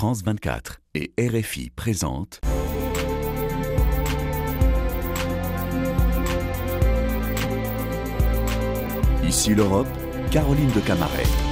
[0.00, 2.40] France 24 et RFI présentent
[9.22, 9.86] Ici l'Europe,
[10.30, 11.49] Caroline de Camaret.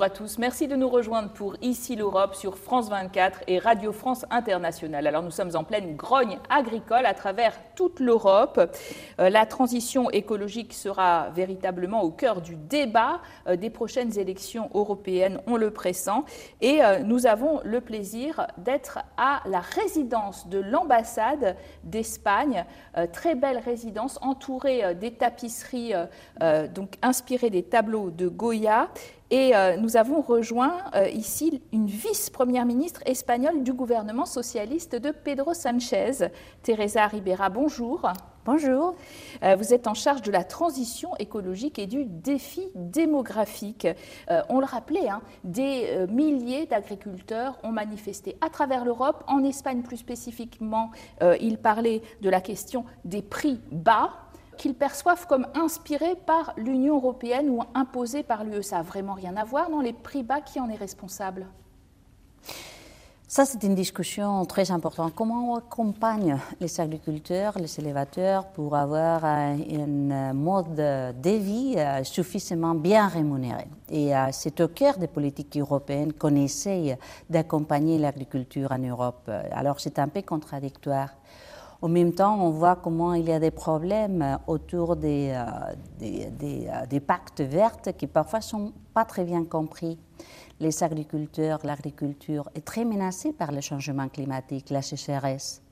[0.00, 3.92] Bonjour à tous, merci de nous rejoindre pour Ici l'Europe sur France 24 et Radio
[3.92, 5.06] France Internationale.
[5.06, 8.58] Alors nous sommes en pleine grogne agricole à travers toute l'Europe.
[9.18, 15.38] Euh, la transition écologique sera véritablement au cœur du débat euh, des prochaines élections européennes,
[15.46, 16.24] on le pressent.
[16.62, 22.64] Et euh, nous avons le plaisir d'être à la résidence de l'ambassade d'Espagne,
[23.12, 25.92] très belle résidence entourée des tapisseries
[26.74, 28.88] donc inspirées des tableaux de Goya
[29.30, 35.12] et euh, nous avons rejoint euh, ici une vice-première ministre espagnole du gouvernement socialiste de
[35.12, 36.28] Pedro Sanchez,
[36.62, 37.48] Teresa Ribera.
[37.48, 38.12] Bonjour.
[38.44, 38.96] Bonjour.
[39.44, 43.86] Euh, vous êtes en charge de la transition écologique et du défi démographique.
[44.48, 49.22] on le rappelait, hein, des milliers d'agriculteurs ont manifesté à travers l'Europe.
[49.28, 50.90] En Espagne plus spécifiquement,
[51.40, 54.29] ils parlaient de la question des prix bas
[54.60, 58.62] qu'ils perçoivent comme inspirés par l'Union européenne ou imposés par l'UE.
[58.62, 61.46] Ça n'a vraiment rien à voir dans les prix bas qui en est responsable?
[63.26, 65.14] Ça, c'est une discussion très importante.
[65.14, 72.74] Comment on accompagne les agriculteurs, les élévateurs pour avoir un mode de vie euh, suffisamment
[72.74, 73.66] bien rémunéré?
[73.88, 76.96] Et euh, c'est au cœur des politiques européennes qu'on essaye
[77.30, 79.30] d'accompagner l'agriculture en Europe.
[79.52, 81.10] Alors, c'est un peu contradictoire.
[81.82, 86.86] En même temps, on voit comment il y a des problèmes autour des, euh, euh,
[86.86, 89.98] des, pactes verts qui parfois ne sont pas très bien compris.
[90.60, 95.62] Les agriculteurs, l'agriculture est très menacée par le changement climatique, la sécheresse,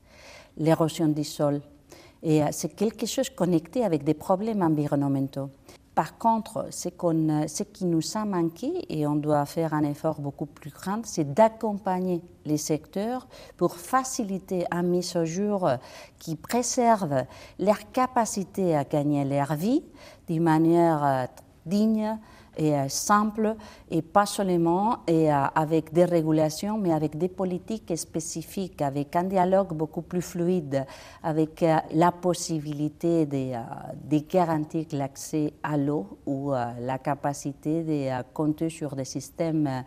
[0.56, 1.60] l'érosion du sol.
[2.22, 5.50] Et euh, c'est quelque chose connecté avec des problèmes environnementaux.
[5.98, 10.70] Par contre, ce, qui nous a manqué, et on doit faire un effort beaucoup plus
[10.70, 13.26] grand, c'est d'accompagner les secteurs
[13.56, 15.68] pour faciliter un mise au jour
[16.20, 17.24] qui préserve
[17.58, 19.82] leur capacité à gagner leur vie
[20.28, 21.24] d'une manière euh,
[21.66, 22.16] digne,
[22.58, 23.54] et euh, simple
[23.90, 29.24] et pas seulement et, euh, avec des régulations, mais avec des politiques spécifiques, avec un
[29.24, 30.84] dialogue beaucoup plus fluide,
[31.22, 33.52] avec euh, la possibilité de,
[34.10, 39.84] de garantir l'accès à l'eau ou la capacité de compter sur des systèmes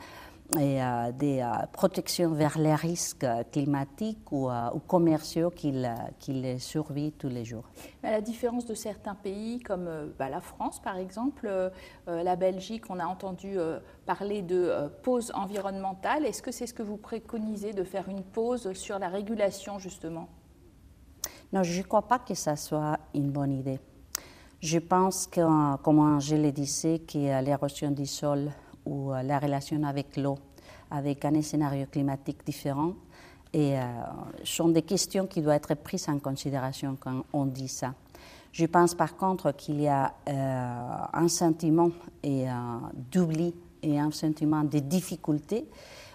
[0.60, 5.90] et euh, des euh, protections vers les risques climatiques ou, euh, commerciaux qu'ils
[6.20, 7.64] qu survivent tous les jours.
[8.04, 9.90] À la différence de certains pays comme
[10.20, 11.72] bah, la France par exemple,
[12.08, 13.58] la Belgique, on a entendu
[14.06, 16.26] parler de pause environnementale.
[16.26, 20.28] Est-ce que c'est ce que vous préconisez de faire une pause sur la régulation justement?
[21.54, 23.80] Non, je ne crois pas que ça soit une bonne idée.
[24.60, 28.52] Je pense que, comme je le disais, que l'érosion du sol
[28.86, 30.38] ou la relation avec l'eau,
[30.90, 32.94] avec un scénario climatique différent,
[33.54, 33.82] euh,
[34.46, 37.94] sont des questions qui doivent être prises en considération quand on dit ça.
[38.54, 41.92] Je pense par contre qu'il y a euh, un sentiment
[42.26, 42.48] euh,
[43.12, 43.54] d'oubli
[43.84, 45.66] et un sentiment de difficulté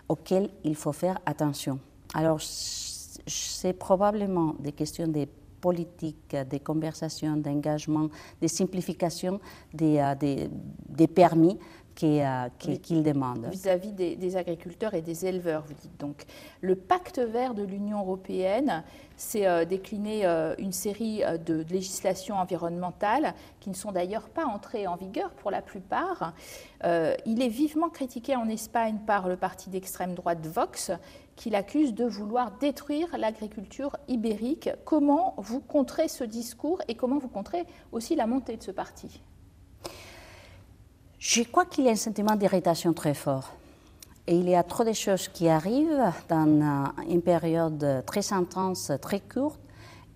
[0.08, 1.78] auquel il faut faire attention.
[2.14, 5.26] Alors, c'est probablement des questions de
[5.60, 8.08] politique, des conversations, d'engagement,
[8.40, 9.40] de simplification
[9.74, 11.58] des permis
[12.04, 13.46] euh, qu'il demande.
[13.50, 16.24] Vis-à-vis des, agriculteurs et des éleveurs, vous dites donc.
[16.60, 18.84] Le pacte vert de l'Union européenne,
[19.16, 24.86] c'est euh, décliné euh, une série de, législations environnementales qui ne sont d'ailleurs pas entrées
[24.86, 26.34] en vigueur pour la plupart.
[26.84, 30.92] il est vivement critiqué en Espagne par le parti d'extrême droite Vox,
[31.34, 34.70] qui l'accuse de vouloir détruire l'agriculture ibérique.
[34.84, 39.22] Comment vous contrez ce discours et comment vous contrez aussi la montée de ce parti?
[41.18, 43.52] Je crois qu'il y a un sentiment d'irritation très fort.
[44.26, 49.20] Et il y a trop de choses qui arrivent dans une période très intense, très
[49.20, 49.60] courte,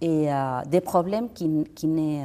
[0.00, 1.46] et euh, des problèmes qui,
[1.84, 2.24] euh,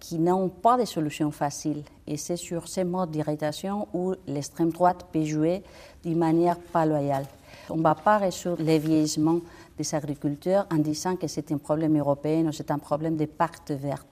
[0.00, 1.82] qui n'ont pas de solution facile.
[2.06, 5.62] Et c'est sur ces modes d'irritation où l'extrême droite peut jouer
[6.02, 7.24] d'une manière pas loyale.
[7.70, 9.40] On ne va pas résoudre le vieillissement
[9.76, 13.70] des agriculteurs en disant que c'est un problème européen ou c'est un problème des pactes
[13.70, 14.04] verts.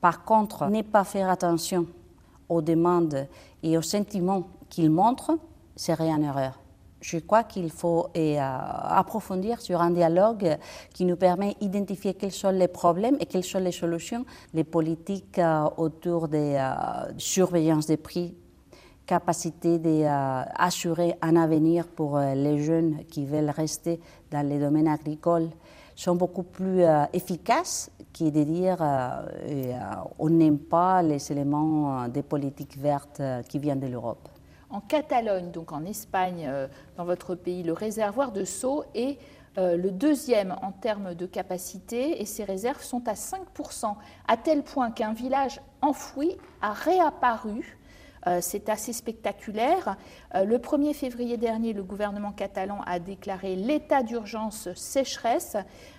[0.00, 1.86] Par contre, ne pas faire attention
[2.48, 3.26] aux demandes
[3.62, 5.38] et aux sentiments qu'il montre
[5.76, 6.58] serait une erreur.
[7.04, 10.56] Je crois qu'il faut euh, approfondir sur un dialogue
[10.94, 14.24] qui nous permet d'identifier quels sont les problèmes et quelles sont les solutions,
[14.54, 18.34] les politiques euh, autour de euh, surveillance des prix,
[19.04, 24.00] capacité d'assurer un avenir pour les jeunes qui veulent rester
[24.30, 25.50] dans les domaines agricoles,
[25.94, 26.82] sont beaucoup plus
[27.12, 28.78] efficaces que de dire
[30.18, 34.28] on n'aime pas les éléments des politiques vertes qui viennent de l'Europe.
[34.70, 36.50] En Catalogne, donc en Espagne,
[36.96, 39.18] dans votre pays, le réservoir de Sceaux est
[39.56, 43.94] le deuxième en termes de capacité et ses réserves sont à 5%,
[44.26, 47.83] à tel point qu'un village enfoui a réapparu euh,
[48.40, 49.96] c'est assez spectaculaire.
[50.34, 55.56] Euh, le 1er février dernier, le gouvernement catalan a déclaré l'état d'urgence sécheresse.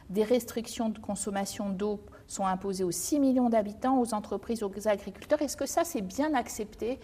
[0.10, 5.42] Des restrictions de consommation d'eau sont imposées aux 6 millions d'habitants, aux entreprises, aux agriculteurs.
[5.42, 7.00] Est-ce que ça, c'est bien accepté?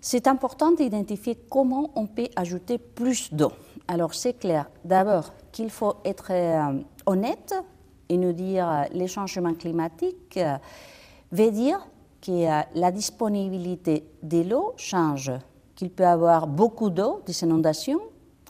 [0.00, 3.52] C'est important d'identifier comment on peut ajouter plus d'eau.
[3.86, 7.54] Alors c'est clair, d'abord qu'il faut être euh, honnête
[8.08, 10.38] et nous dire les changements climatiques
[11.30, 11.86] veut dire
[12.22, 15.32] que la disponibilité de l'eau change,
[15.74, 18.00] qu'il peut y avoir beaucoup d'eau, des inondations,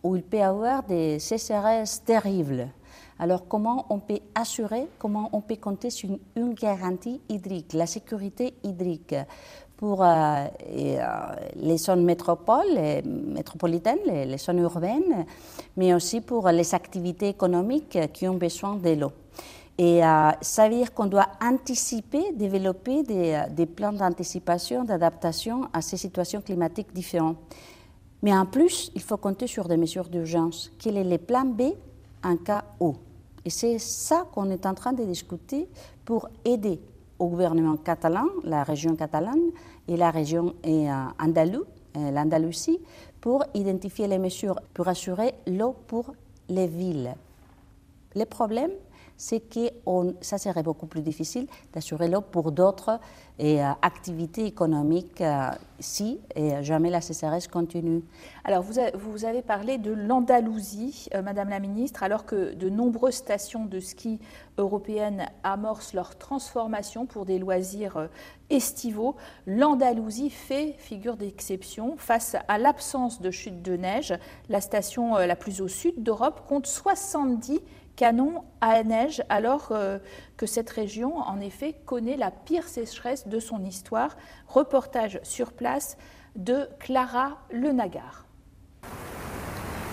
[0.03, 2.69] ou il peut y avoir des sécheresses terribles.
[3.19, 8.55] Alors comment on peut assurer, comment on peut compter sur une, garantie hydrique, la sécurité
[8.65, 9.15] hydrique
[9.77, 10.99] pour euh, euh,
[11.57, 15.25] les zones métropoles, les métropolitaines, les, les, zones urbaines,
[15.77, 19.13] mais aussi pour les activités économiques qui ont besoin de l'eau.
[19.79, 25.81] Et euh, ça veut dire qu'on doit anticiper, développer des, des plans d'anticipation, d'adaptation à
[25.81, 27.39] ces situations climatiques différentes.
[28.23, 30.71] Mais en plus, il faut compter sur des mesures d'urgence.
[30.79, 31.73] Quel est le plan B
[32.23, 32.95] en cas où
[33.45, 35.69] Et c'est ça qu'on est en train de discuter
[36.05, 36.81] pour aider
[37.19, 39.51] au gouvernement catalan, la région catalane
[39.89, 41.65] et la région euh, andalou,
[41.97, 42.81] euh, l'Andalousie,
[43.21, 46.15] pour identifier les mesures pour assurer l'eau pour
[46.49, 47.15] les villes.
[48.15, 48.73] Les problèmes,
[49.17, 49.71] c'est que
[50.21, 52.99] ça serait beaucoup plus difficile d'assurer l'eau pour d'autres
[53.41, 55.51] euh, activités économiques euh,
[55.81, 58.05] si et jamais la CCRS continue.
[58.45, 63.15] Alors, vous, vous avez parlé de l'Andalousie, euh, Madame la Ministre, alors que de nombreuses
[63.15, 64.21] stations de ski
[64.59, 68.09] européennes amorcent leur transformation pour des loisirs
[68.51, 69.17] estivaux.
[69.47, 74.15] L'Andalousie fait figure d'exception face à l'absence de chute de neige.
[74.51, 77.61] La station la plus au sud d'Europe compte 70
[77.97, 79.99] canon à neige alors euh,
[80.37, 84.17] que cette région, en effet, connaît la pire sécheresse de son histoire.
[84.47, 85.97] Reportage sur place
[86.37, 88.27] de Clara Le Nagar.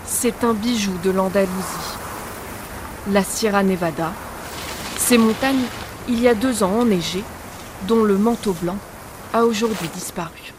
[0.04, 1.96] C'est un bijou de l'Andalousie.
[3.10, 4.12] La Sierra Nevada.
[4.96, 5.64] Ces montagnes,
[6.08, 7.24] il y a deux ans enneigées,
[7.86, 8.76] dont le manteau blanc
[9.32, 10.52] a aujourd'hui disparu.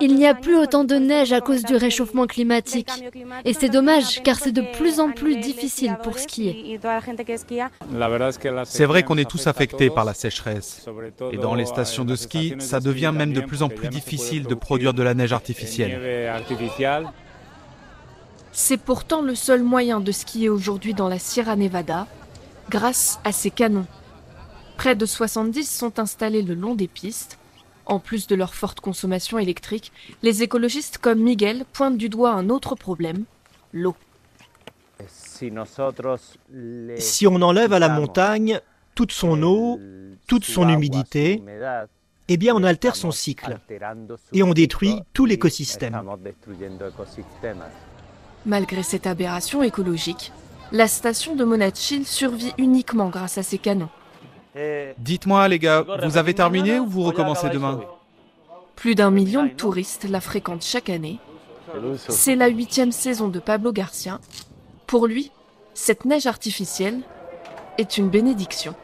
[0.00, 2.90] Il n'y a plus autant de neige à cause du réchauffement climatique.
[3.44, 6.80] Et c'est dommage car c'est de plus en plus difficile pour skier.
[8.64, 10.86] C'est vrai qu'on est tous affectés par la sécheresse.
[11.32, 14.54] Et dans les stations de ski, ça devient même de plus en plus difficile de
[14.54, 16.00] produire de la neige artificielle.
[18.52, 22.06] C'est pourtant le seul moyen de skier aujourd'hui dans la Sierra Nevada,
[22.68, 23.86] grâce à ces canons.
[24.76, 27.38] Près de 70 sont installés le long des pistes
[27.86, 29.92] en plus de leur forte consommation électrique,
[30.22, 33.24] les écologistes comme Miguel pointent du doigt un autre problème,
[33.72, 33.96] l'eau.
[36.98, 38.60] Si on enlève à la montagne
[38.94, 39.80] toute son eau,
[40.26, 41.42] toute son humidité,
[42.28, 43.58] eh bien on altère son cycle
[44.32, 46.00] et on détruit tout l'écosystème.
[48.46, 50.32] Malgré cette aberration écologique,
[50.72, 53.90] la station de Monachil survit uniquement grâce à ses canons.
[54.98, 57.80] Dites-moi les gars, vous avez terminé ou vous recommencez demain?
[58.76, 61.18] Plus d'un million de touristes la fréquentent chaque année.
[62.08, 64.20] C'est la huitième saison de Pablo Garcia.
[64.86, 65.30] Pour lui,
[65.74, 67.00] cette neige artificielle
[67.78, 68.74] est une bénédiction.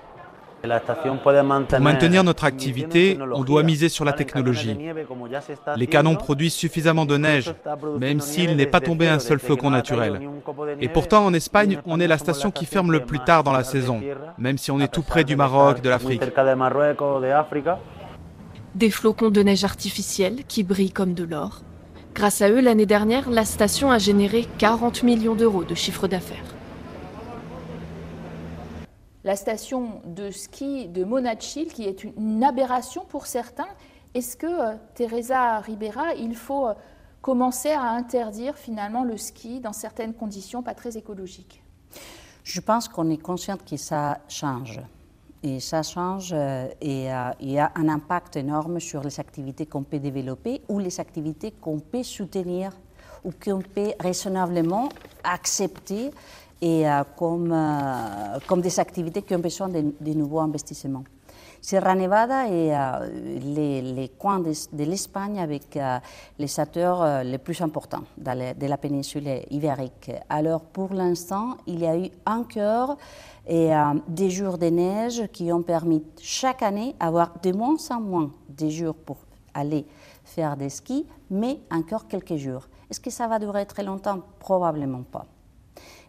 [0.62, 4.76] Pour maintenir notre activité, on doit miser sur la technologie.
[5.76, 7.54] Les canons produisent suffisamment de neige,
[7.98, 10.20] même s'il n'est pas tombé un seul flocon naturel.
[10.80, 13.64] Et pourtant, en Espagne, on est la station qui ferme le plus tard dans la
[13.64, 14.00] saison,
[14.36, 16.22] même si on est tout près du Maroc, de l'Afrique.
[18.74, 21.62] Des flocons de neige artificiels qui brillent comme de l'or.
[22.14, 26.57] Grâce à eux, l'année dernière, la station a généré 40 millions d'euros de chiffre d'affaires
[29.28, 33.68] la station de ski de Monachil, qui est une aberration pour certains.
[34.14, 36.72] Est-ce que, euh, Teresa Ribera, il faut euh,
[37.20, 41.62] commencer à interdire finalement le ski dans certaines conditions pas très écologiques?
[42.42, 44.80] Je pense qu'on est conscient que ça change.
[45.42, 47.08] Et ça change euh, et
[47.40, 51.50] il y a un impact énorme sur les activités qu'on peut développer ou les activités
[51.50, 52.72] qu'on peut soutenir
[53.26, 54.88] ou qu'on peut raisonnablement
[55.22, 56.12] accepter
[56.60, 61.04] et euh, comme, euh, comme des activités qui ont besoin de, nouveaux investissements.
[61.60, 62.72] Sierra Nevada est
[63.40, 65.76] les, coins de, l'Espagne avec
[66.38, 70.12] les secteurs les plus importants de la péninsule ibérique.
[70.28, 72.10] Alors pour l'instant, il y a eu
[73.48, 73.70] et
[74.06, 78.70] des jours de neige qui ont permis chaque année d'avoir de moins en moins des
[78.70, 79.16] jours pour
[79.52, 79.84] aller
[80.24, 82.68] faire des skis, mais encore quelques jours.
[82.90, 84.20] Est-ce que ça va durer très longtemps?
[84.38, 85.26] Probablement pas.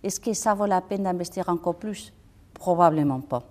[0.03, 2.13] Est-ce que ça vaut la peine d'investir encore plus?
[2.53, 3.43] Probablement pas.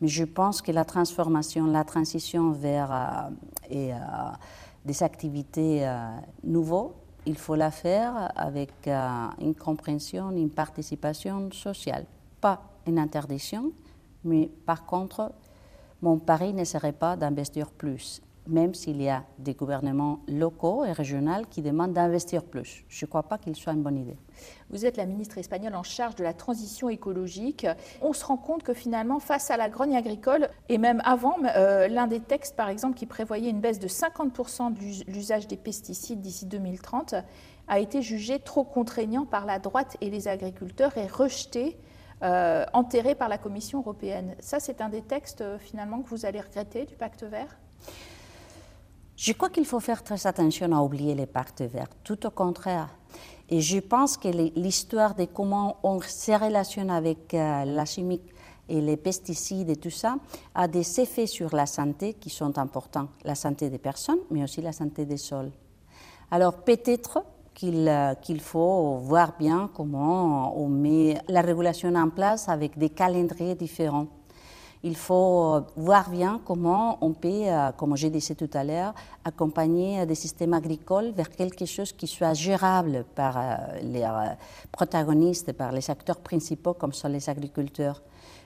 [0.00, 3.30] Mais je pense que la transformation, la transition vers euh,
[3.72, 3.94] euh,
[4.84, 6.08] des activités euh,
[6.42, 6.90] nouvelles,
[7.26, 12.04] il faut la faire avec une compréhension, une participation sociale.
[12.38, 13.72] Pas une interdiction,
[14.24, 15.32] mais par contre,
[16.02, 20.92] mon pari ne serait pas d'investir plus même s'il y a des gouvernements locaux et
[20.92, 22.84] régionaux qui demandent d'investir plus.
[22.88, 24.16] Je ne crois pas qu'il soit une bonne idée.
[24.70, 27.66] Vous êtes la ministre espagnole en charge de la transition écologique.
[28.02, 31.88] On se rend compte que finalement, face à la grogne agricole, et même avant, euh,
[31.88, 36.20] l'un des textes, par exemple, qui prévoyait une baisse de 50% de l'usage des pesticides
[36.20, 37.14] d'ici 2030,
[37.68, 41.78] a été jugé trop contraignant par la droite et les agriculteurs et rejeté
[42.22, 44.34] euh, enterré par la Commission européenne.
[44.38, 47.56] Ça, c'est un des textes euh, finalement que vous allez regretter du pacte vert?
[49.16, 52.88] Je crois qu'il faut faire très attention à oublier les pactes verts, tout au contraire.
[53.48, 58.20] Et je pense que l'histoire de comment on se relationne avec euh, la chimie
[58.68, 60.16] et les pesticides et tout ça
[60.54, 64.62] a des effets sur la santé qui sont importants, la santé des personnes, mais aussi
[64.62, 65.50] la santé des sols.
[66.30, 72.78] Alors peut-être qu'il euh, faut voir bien comment on met la régulation en place avec
[72.78, 74.08] des calendriers différents
[74.84, 78.94] il faut euh, voir bien comment on peut, euh, comme je disais tout à l'heure,
[79.24, 84.06] accompagner des systèmes agricoles vers quelque chose qui soit gérable par euh, les
[84.70, 88.02] protagonistes, par les acteurs principaux comme sont les agriculteurs.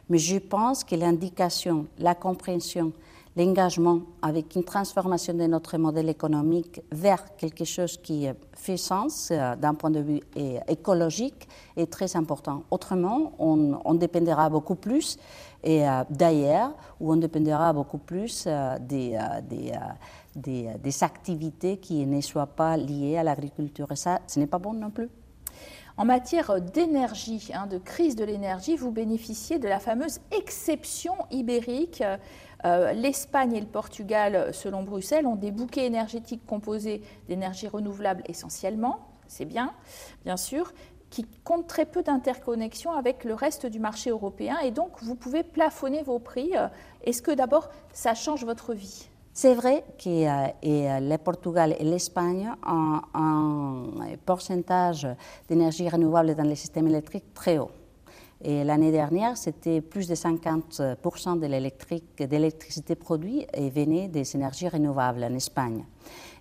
[0.09, 2.93] Mais je pense que l'indication, la compréhension,
[3.39, 9.75] l'engagement avec une transformation de notre modèle économique vers quelque chose qui fait sens d'un
[9.75, 10.21] point de vue
[10.67, 12.65] écologique est très important.
[12.71, 15.19] Autrement, on, on dépendra beaucoup plus
[15.67, 19.73] euh, d'ailleurs, où on dépendra beaucoup plus euh, des, euh,
[20.37, 23.91] des, des, activités qui ne soient pas liées à l'agriculture.
[23.91, 25.09] Et ça, ce n'est pas bon non plus.
[25.97, 32.05] En matière d'énergie, hein, de crise de l'énergie, vous bénéficiez de la fameuse exception ibérique.
[32.65, 38.99] L'Espagne et le Portugal, selon Bruxelles, ont des bouquets énergétiques composés d'énergie renouvelable essentiellement,
[39.29, 39.73] c'est bien,
[40.25, 40.73] bien sûr,
[41.11, 45.43] qui compte très peu d'interconnexion avec le reste du marché européen et donc vous pouvez
[45.43, 46.53] plafonner vos prix.
[47.05, 49.09] Est-ce que d'abord ça change votre vie?
[49.33, 53.85] C'est vrai que euh, euh, le Portugal et l'Espagne ont un
[54.27, 55.07] pourcentage
[55.49, 57.71] d'énergie renouvelable dans les systèmes électriques très haut.
[58.43, 65.25] Et l'année dernière, c'était plus de 50% de l'électricité produite et venait des énergies renouvelables
[65.25, 65.85] en Espagne.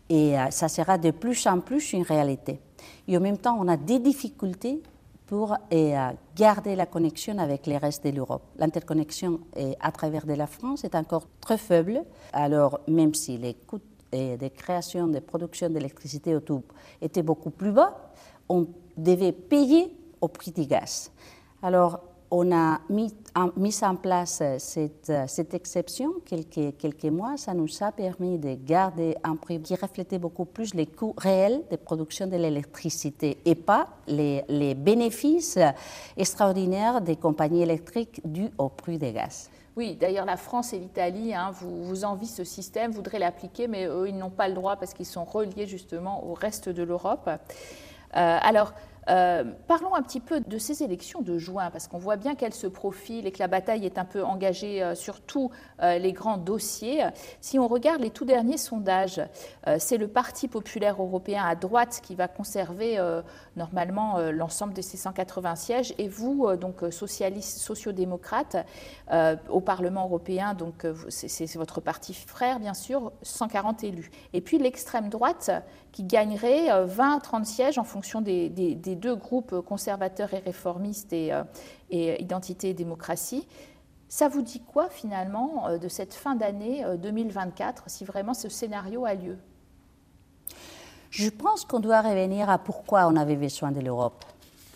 [0.10, 2.60] Et euh, ça sera de plus en plus une réalité.
[3.08, 4.82] Et en même temps, on a des difficultés
[5.25, 8.44] pour euh, garder la connexion avec les restes de l'Europe.
[8.58, 9.42] L'interconnexion
[9.82, 12.04] à travers de la France est encore très faible.
[12.32, 13.82] Alors, même si les coûts
[14.13, 16.42] de création, de production d'électricité au
[17.01, 18.12] étaient beaucoup plus bas,
[18.48, 21.12] on devait payer au prix du gaz.
[21.63, 21.99] Alors,
[22.29, 27.37] on a mis en, mis en place cette, cette, exception quelques, quelques mois.
[27.37, 31.61] Ça nous a permis de garder un prix qui reflétait beaucoup plus les coûts réels
[31.71, 35.57] de production de l'électricité et pas les, les, bénéfices
[36.17, 39.49] extraordinaires des compagnies électriques dus au prix des gaz.
[39.77, 43.85] Oui, d'ailleurs, la France et l'Italie hein, vous, vous envient ce système, voudraient l'appliquer, mais
[43.85, 47.29] eux, ils n'ont pas le droit parce qu'ils sont reliés justement au reste de l'Europe.
[47.29, 47.37] Euh,
[48.41, 48.73] alors,
[49.09, 52.53] euh, parlons un petit peu de ces élections de juin, parce qu'on voit bien qu'elles
[52.53, 55.49] se profilent et que la bataille est un peu engagée euh, sur tous
[55.81, 57.05] euh, les grands dossiers.
[57.41, 59.21] Si on regarde les tout derniers sondages,
[59.77, 62.99] c'est le Parti populaire européen à droite qui va conserver
[63.55, 68.57] normalement l'ensemble de ses 180 sièges, et vous, donc socialistes, sociodémocrates,
[69.49, 74.11] au Parlement européen, donc c'est votre parti frère, bien sûr, 140 élus.
[74.33, 75.51] Et puis l'extrême droite
[75.91, 81.13] qui gagnerait 20 à 30 sièges en fonction des, des deux groupes conservateurs et réformistes
[81.13, 81.44] et, euh,
[81.89, 83.48] et Identité et démocratie.
[84.10, 88.50] Ça vous dit quoi finalement euh, de cette fin d'année 2024 euh, si vraiment ce
[88.50, 89.38] scénario a lieu?
[91.10, 94.25] Je pense qu'on doit revenir à pourquoi on avait besoin de l'Europe.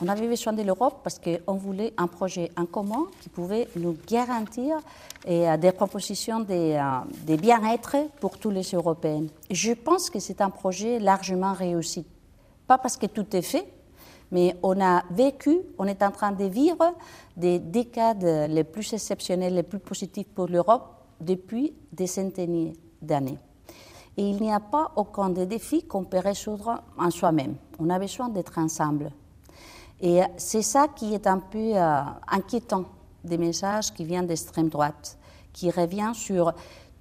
[0.04, 3.96] On avait besoin de l'Europe parce qu'on voulait un projet en commun qui pouvait nous
[4.08, 4.80] garantir
[5.28, 9.26] des propositions de, bien-être pour tous les Européens.
[9.52, 12.08] je pense que c'est un projet largement réussi.
[12.72, 13.68] Pas parce que tout est fait,
[14.32, 16.94] mais on a vécu, on est en train de vivre
[17.36, 23.38] des décades les plus exceptionnelles, les plus positives pour l'Europe depuis des centaines d'années.
[24.18, 27.56] Et il n'y a pas aucun des défis qu'on peut résoudre en soi-même.
[27.80, 29.12] On a besoin d'être ensemble.
[30.02, 32.86] Et c'est ça qui est un peu euh, inquiétant
[33.24, 35.18] des messages qui viennent d'extrême droite,
[35.54, 36.54] qui revient sur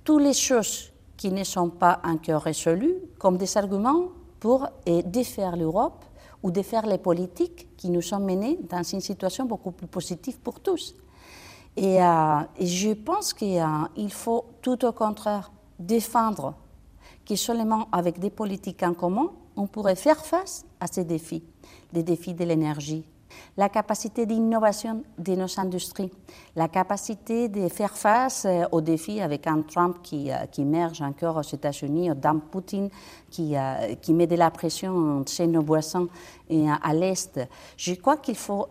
[0.05, 4.05] toutes les choses qui ne sont pas encore résolues comme des arguments
[4.39, 4.67] pour
[5.05, 6.05] défaire l'Europe
[6.43, 10.61] ou défaire les politiques qui nous sont menées dans une situation beaucoup plus positive pour
[10.61, 10.95] tous.
[11.77, 16.55] Et, euh, je pense qu'il euh, faut tout au contraire défendre
[17.25, 21.45] que seulement avec des politiques en commun, on pourrait faire face à ces défis,
[21.93, 23.05] les défis de l'énergie,
[23.57, 26.11] la capacité d'innovation de nos industries,
[26.57, 31.03] la capacité de faire face euh, aux défis avec un Trump qui, euh, qui émerge
[31.03, 32.89] encore aux États-Unis, d'un Poutine
[33.31, 36.09] qui, euh, qui met de la pression chez nos boissons
[36.49, 37.41] et à l'Est.
[37.77, 38.69] Je crois qu'il faut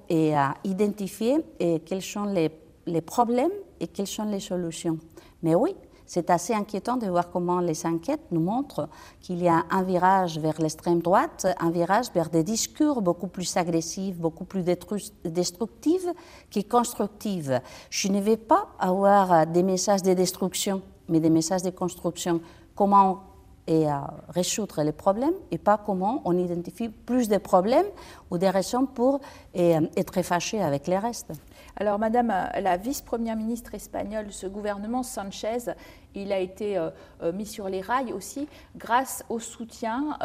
[0.64, 1.38] identifier
[1.86, 2.52] quels sont les,
[2.86, 4.98] les problèmes et quelles sont les solutions.
[5.44, 5.76] Mais oui,
[6.10, 8.90] c'est assez inquiétant de voir comment les enquêtes nous montrent
[9.22, 13.56] qu'il y a un virage vers l'extrême droite, un virage vers des discours beaucoup plus
[13.58, 16.08] agressifs, beaucoup plus destructifs
[16.50, 17.52] que constructifs.
[17.92, 22.42] Je ne vais pas avoir des messages de destruction, mais des messages de construction.
[22.74, 23.22] Comment
[23.68, 23.86] et
[24.30, 27.86] résoudre les problèmes et pas comment on identifie plus de problèmes
[28.32, 29.20] ou des raisons pour
[29.54, 31.32] être fâché avec les restes.
[31.78, 35.74] Alors, Madame euh, la vice-première ministre espagnole, ce gouvernement Sanchez,
[36.16, 36.90] il a été euh,
[37.22, 40.18] euh, mis sur les rails aussi grâce au soutien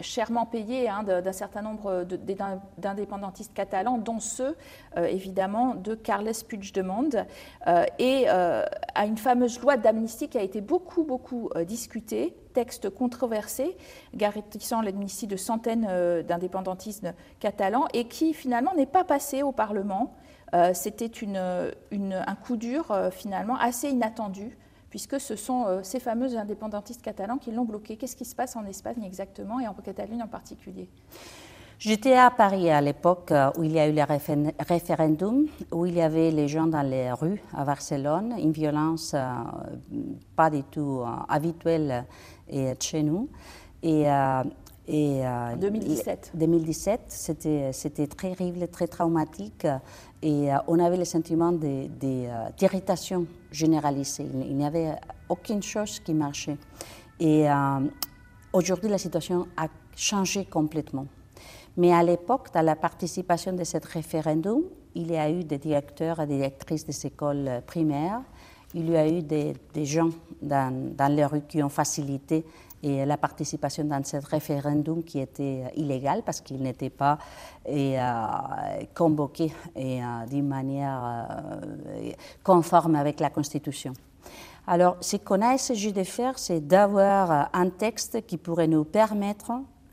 [0.00, 2.06] chèrement payé hein, d'un certain nombre
[2.78, 4.56] d'indépendantistes catalans, dont ceux,
[4.96, 7.10] évidemment, de Carles Puigdemont,
[7.98, 13.76] et à une fameuse loi d'amnistie qui a été beaucoup, beaucoup discutée texte controversé,
[14.14, 15.88] garantissant l'amnistie de centaines
[16.26, 17.06] d'indépendantistes
[17.38, 20.14] catalans et qui finalement n'est pas passé au Parlement.
[20.54, 24.56] Euh, c'était un coup dur euh, finalement assez inattendu,
[24.90, 27.96] puisque ce sont euh, ces fameux indépendantistes catalans qui l'ont bloqué.
[27.96, 30.88] Qu'est-ce qui se passe en Espagne exactement et en Catalogne en particulier?
[31.78, 34.02] J'étais à Paris à l'époque où il y a eu le
[34.68, 39.16] référendum, où il y avait les gens dans les rues à Barcelone, une violence
[40.36, 42.04] pas du tout habituelle
[42.78, 43.30] chez nous.
[44.92, 45.22] Et,
[45.56, 46.32] 2017.
[46.34, 47.00] 2017,
[47.72, 49.66] c'était très horrible, très traumatique.
[50.20, 54.26] Et euh, on avait le sentiment d'irritation généralisée.
[54.34, 54.96] Il n'y avait
[55.28, 56.58] aucune chose qui marchait.
[57.20, 57.54] Et euh,
[58.52, 61.06] aujourd'hui, la situation a changé complètement.
[61.76, 64.62] Mais à l'époque, dans la participation de ce référendum,
[64.96, 68.22] il y a eu des directeurs et des directrices des écoles primaires,
[68.74, 70.10] il y a eu des, gens
[70.42, 72.44] dans, dans les rues qui ont facilité
[72.82, 77.18] et la participation dans ce référendum qui était illégal parce qu'il n'était pas
[77.68, 78.26] euh,
[78.94, 82.12] convoqué et, euh, d'une manière euh,
[82.42, 83.92] conforme avec la Constitution.
[84.66, 89.52] Alors, ce qu'on a essayé de faire, c'est d'avoir un texte qui pourrait nous permettre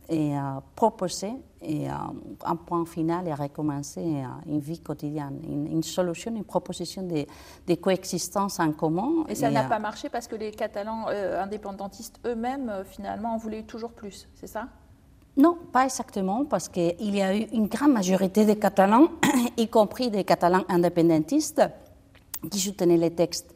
[0.09, 0.33] et
[0.75, 7.75] proposer et un point final et recommencer une vie quotidienne, une, solution, une proposition de,
[7.75, 9.25] coexistence en commun.
[9.27, 13.37] Et ça n'a pas marché parce que les Catalans euh, indépendantistes eux-mêmes, euh, finalement, en
[13.37, 14.67] voulaient toujours plus, c'est ça?
[15.35, 19.09] Non, pas exactement, parce qu'il y a eu une grande majorité de Catalans,
[19.57, 21.61] y compris des Catalans indépendantistes,
[22.49, 23.53] qui soutenaient les textes.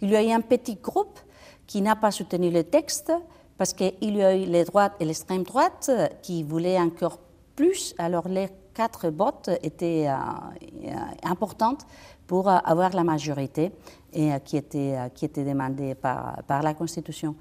[0.00, 1.18] Il y a eu un petit groupe
[1.66, 3.12] qui n'a pas soutenu le texte,
[3.58, 5.90] parce qu'il y a eu les droites et l'extrême droite
[6.22, 7.18] qui voulaient encore
[7.54, 11.86] plus, alors les quatre votes étaient euh, euh, importantes
[12.26, 13.72] pour euh, avoir la majorité
[14.12, 17.34] et, qui, était, qui était demandée par, par la Constitution.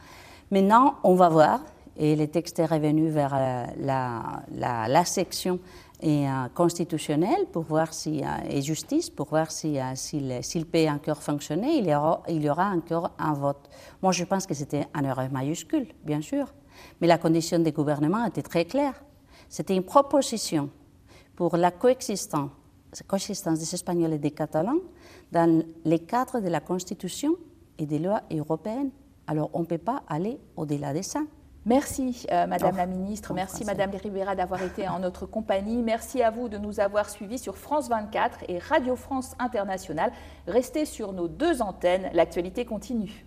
[0.52, 1.60] Maintenant, on va voir,
[1.98, 3.34] et le texte est revenu vers
[3.80, 4.44] la,
[4.88, 5.60] la section
[6.06, 11.80] et, constitutionnelle pour voir si, et justice, pour voir s'il si, s'il peut encore fonctionner,
[11.80, 13.70] il y, aura, il y aura encore un vote.
[14.02, 16.54] Moi, je pense que c'était un erreur majuscule, bien sûr,
[17.02, 18.94] mais la condition des gouvernements était très claire.
[19.50, 20.70] C'était une proposition
[21.36, 22.52] pour la coexistence,
[23.08, 24.80] coexistence des Espagnols et des Catalans
[25.32, 27.36] dans les cadres de la Constitution
[27.78, 28.92] et des lois européennes.
[29.28, 31.22] Alors on ne peut pas aller au-delà de ça.
[31.66, 36.30] Merci euh, Madame la Ministre, merci Madame Rivera d'avoir été en notre compagnie, merci à
[36.30, 40.12] vous de nous avoir suivis sur France 24 et Radio France Internationale.
[40.46, 43.26] Restez sur nos deux antennes, l'actualité continue.